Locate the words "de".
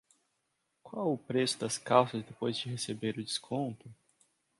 2.57-2.67